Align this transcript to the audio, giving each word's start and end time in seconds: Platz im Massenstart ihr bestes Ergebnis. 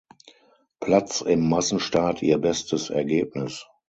Platz 0.79 1.21
im 1.21 1.47
Massenstart 1.47 2.23
ihr 2.23 2.39
bestes 2.39 2.89
Ergebnis. 2.89 3.67